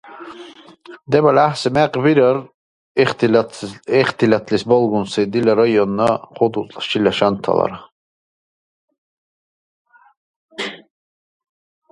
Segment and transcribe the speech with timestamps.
[1.11, 2.37] Дебали гӀяхӀси мекъ бирар
[4.01, 7.77] ихтилатлис балгунти дила районна ХудуцӀла шила шанталара.